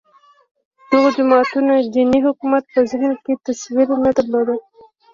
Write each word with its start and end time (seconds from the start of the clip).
دغو 0.89 1.09
جماعتونو 1.17 1.73
دیني 1.93 2.19
حکومت 2.27 2.63
په 2.73 2.79
ذهن 2.91 3.11
کې 3.23 3.33
تصور 3.47 3.87
نه 4.03 4.11
درلود 4.17 4.61